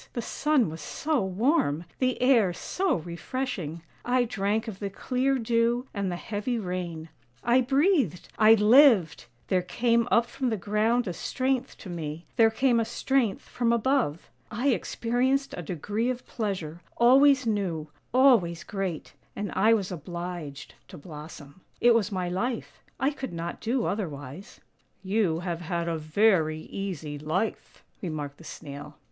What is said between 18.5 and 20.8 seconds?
great, and I was obliged